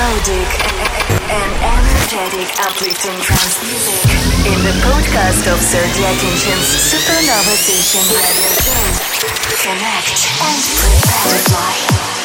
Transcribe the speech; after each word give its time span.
melodic 0.00 0.48
and 1.28 1.52
energetic 1.60 2.48
uplifting 2.64 3.20
trance 3.20 3.60
music 3.68 4.00
in 4.48 4.58
the 4.64 4.72
podcast 4.80 5.44
of 5.52 5.60
Zodiac 5.60 6.16
Ancient's 6.24 6.72
Supernova 6.88 7.54
Station 7.60 8.00
radio 8.08 8.50
show. 8.64 8.86
Connect 9.60 10.16
and 10.40 10.60
prepare 10.80 11.36
to 11.36 11.50
fly. 11.50 12.19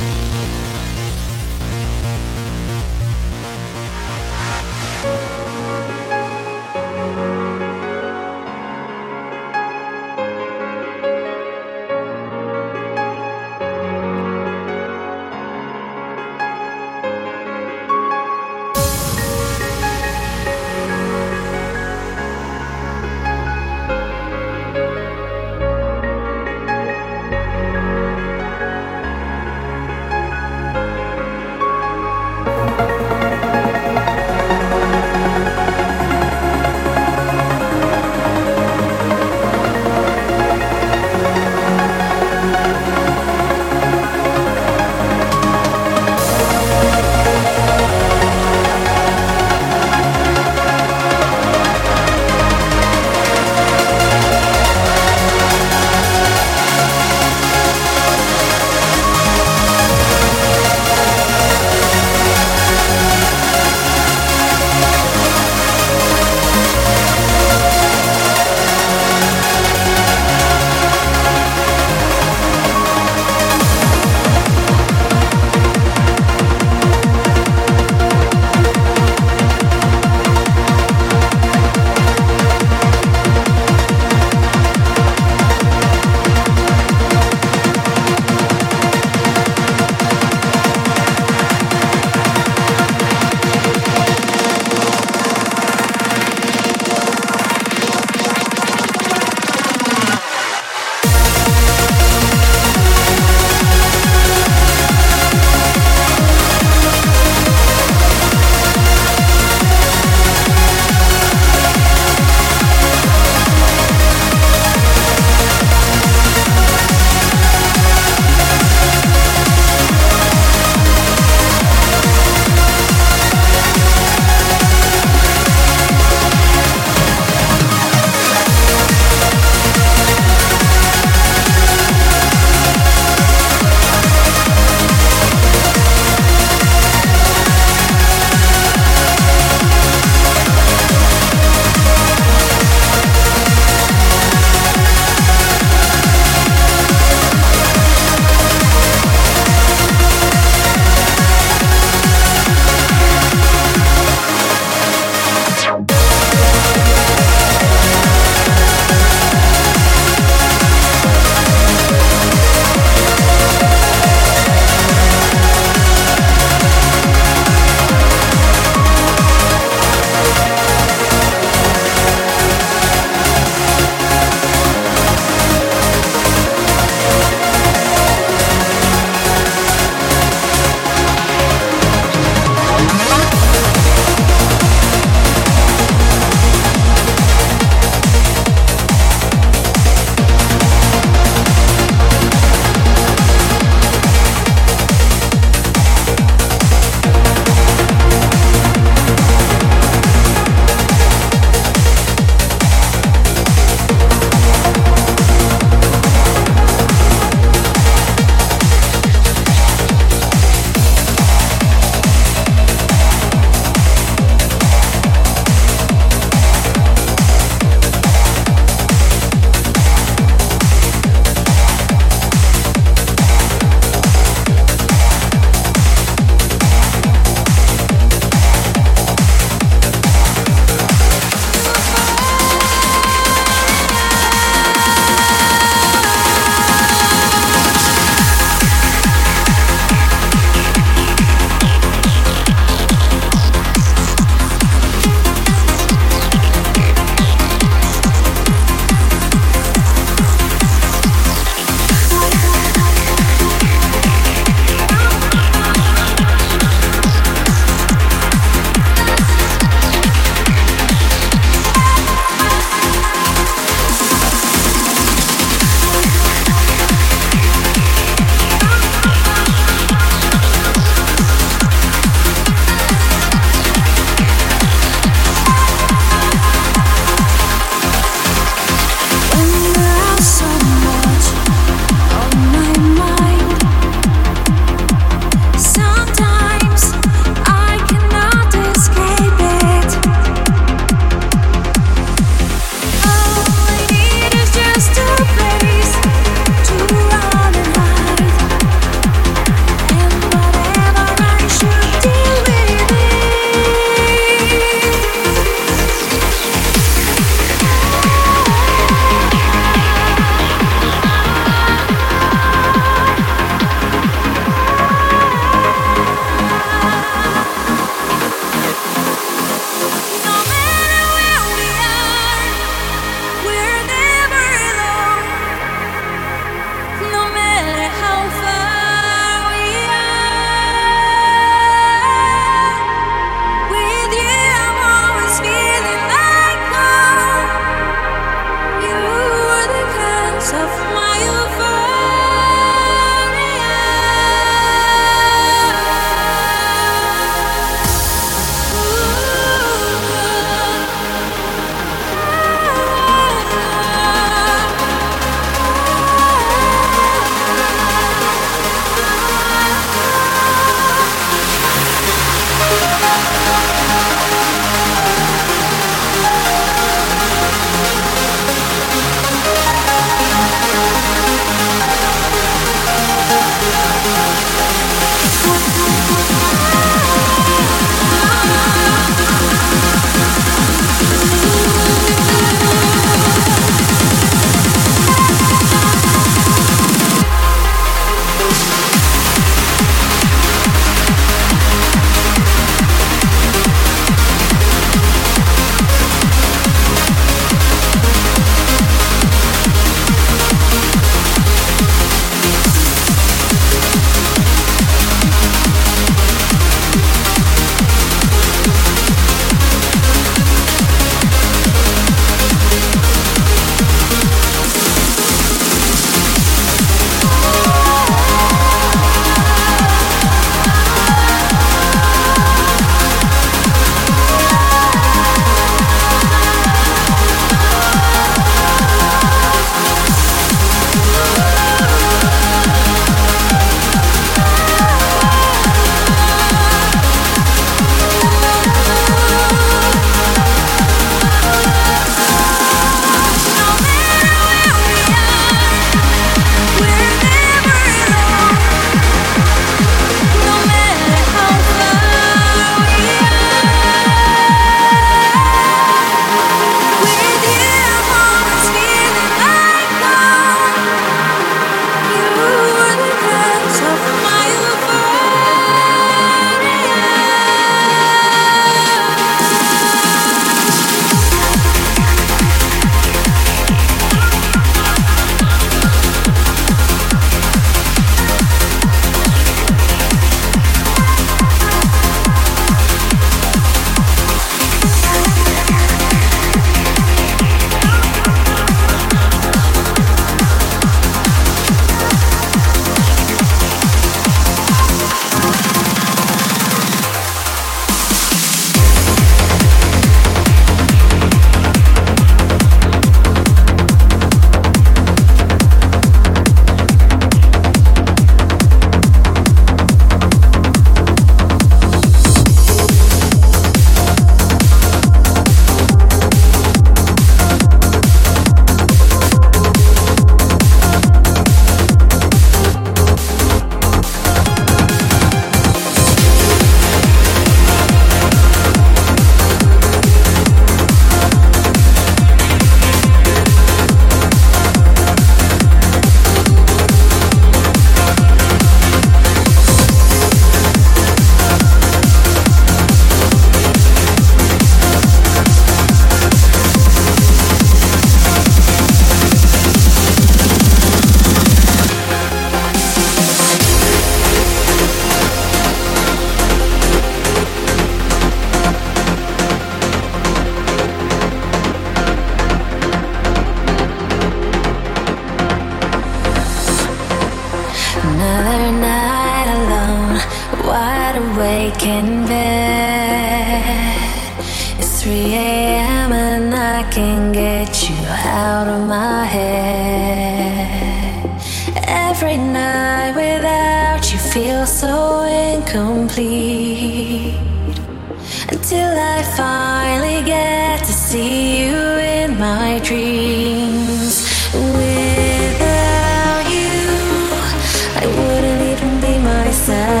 said 599.61 600.00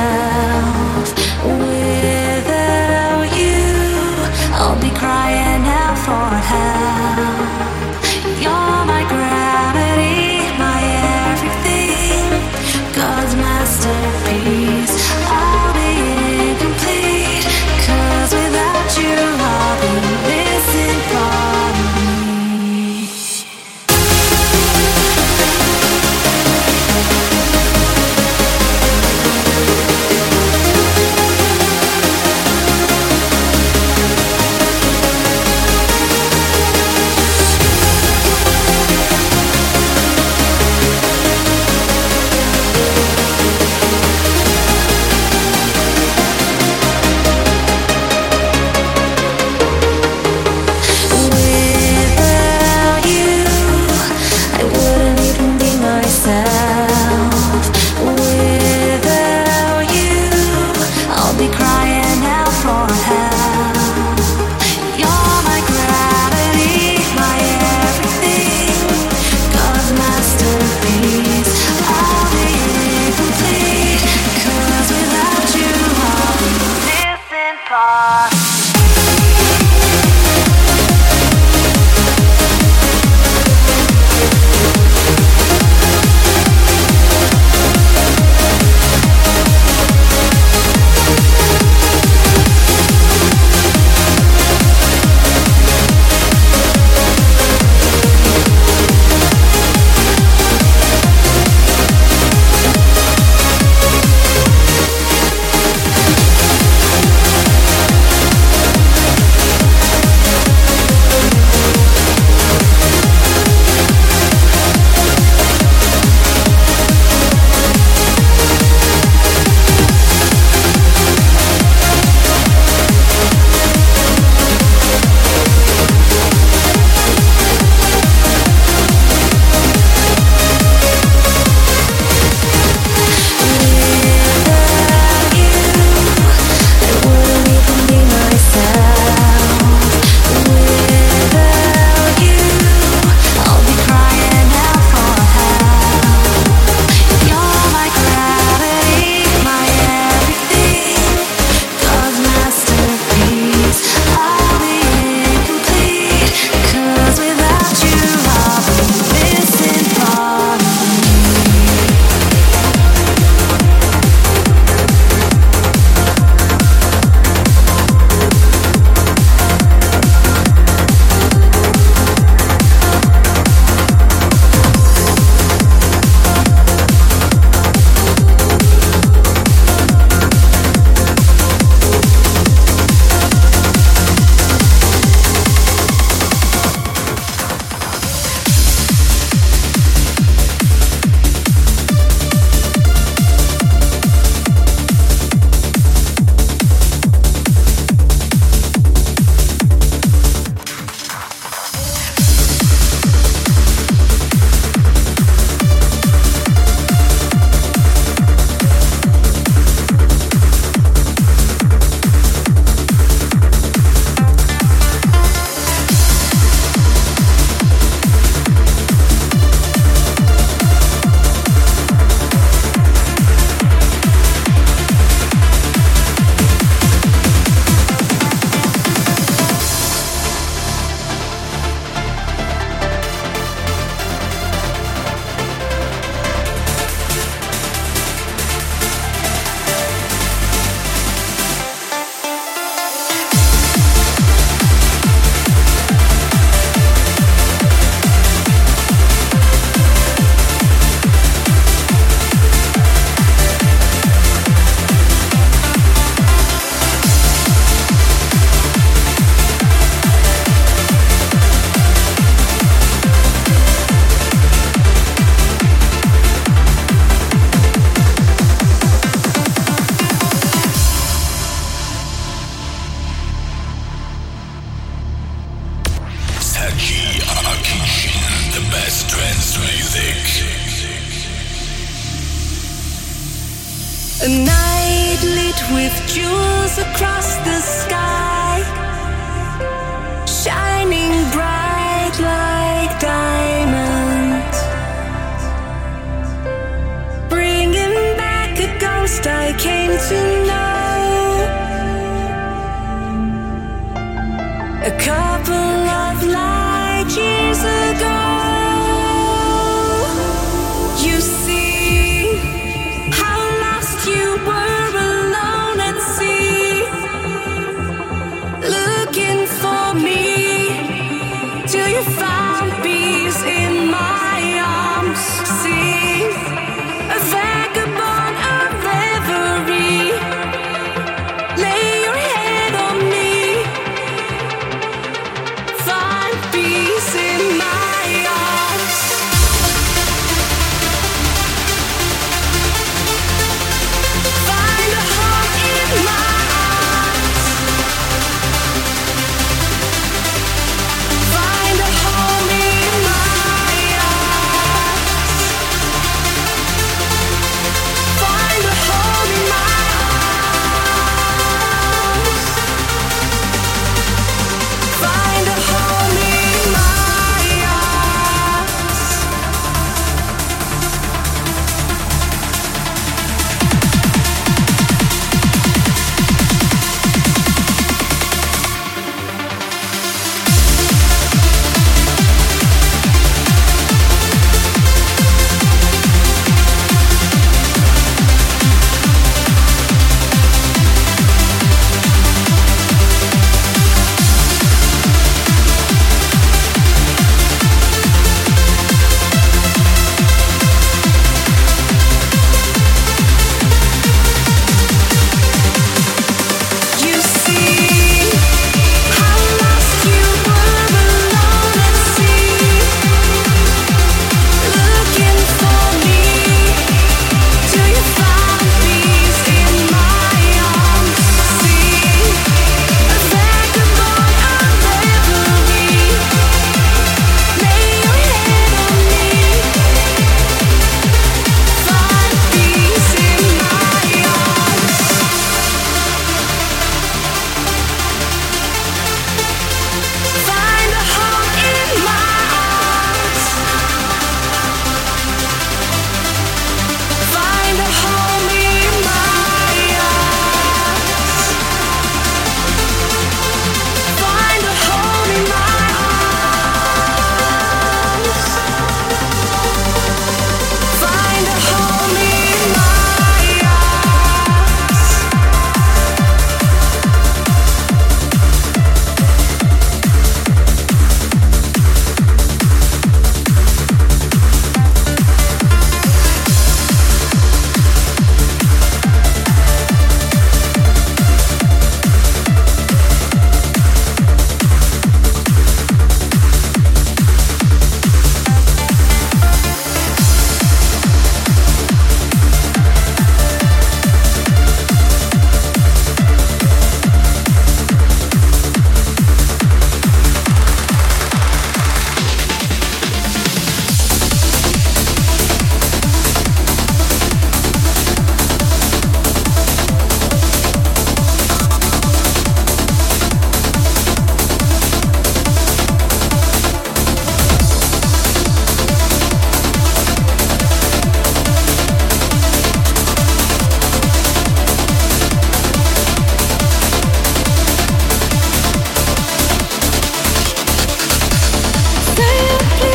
say 532.21 532.55
it, 532.55 532.61
please. 532.79 532.90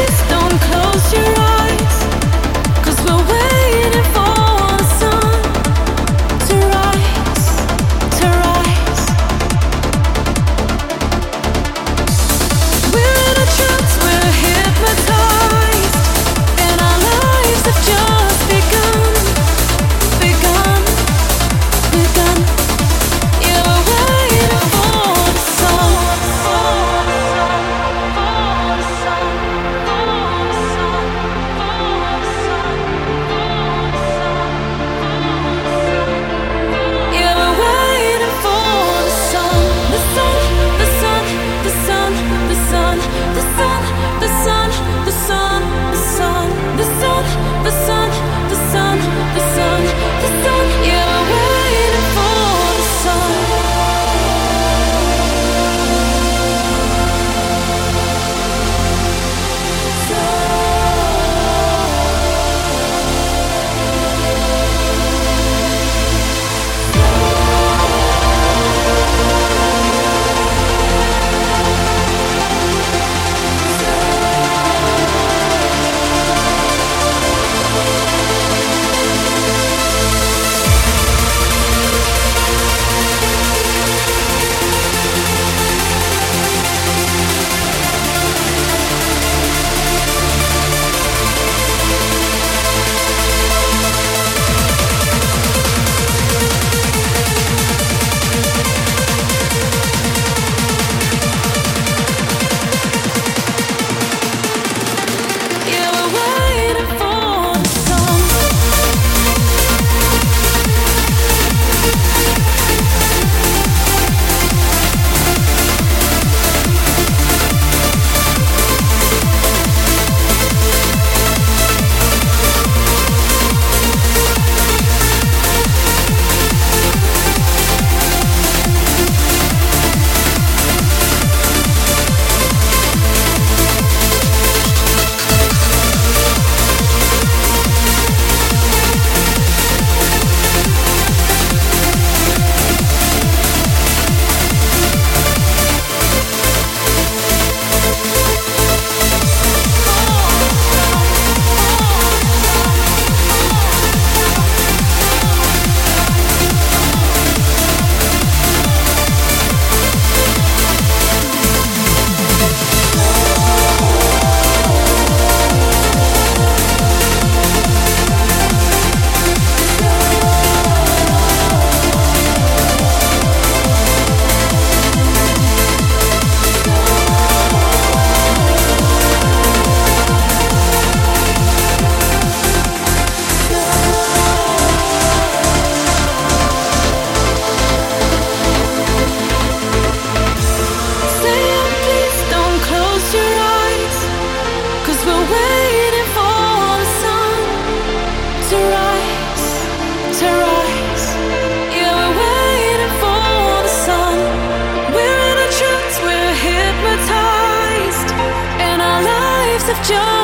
with 209.79 210.16